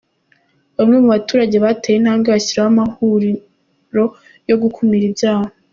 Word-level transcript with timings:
Bamwe 0.77 0.97
mu 1.03 1.07
baturage 1.15 1.55
bateye 1.65 1.95
intambwe 1.97 2.27
bashyiraho 2.35 2.67
amahuriro 2.73 4.03
yo 4.49 4.55
gukumira 4.61 5.03
ibyaha. 5.11 5.49